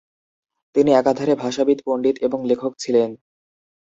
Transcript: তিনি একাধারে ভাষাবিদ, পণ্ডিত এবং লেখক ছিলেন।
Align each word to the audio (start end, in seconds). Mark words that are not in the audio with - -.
তিনি 0.75 0.91
একাধারে 0.91 1.33
ভাষাবিদ, 1.35 1.77
পণ্ডিত 1.85 2.15
এবং 2.21 2.39
লেখক 2.45 2.71
ছিলেন। 2.79 3.09